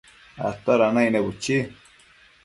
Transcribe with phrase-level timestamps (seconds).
[0.65, 1.55] ¿toda naicne?chichi